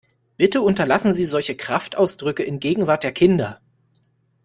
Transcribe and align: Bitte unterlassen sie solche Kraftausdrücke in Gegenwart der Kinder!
Bitte 0.35 0.61
unterlassen 0.63 1.13
sie 1.13 1.25
solche 1.27 1.55
Kraftausdrücke 1.55 2.41
in 2.41 2.59
Gegenwart 2.59 3.03
der 3.03 3.11
Kinder! 3.11 3.61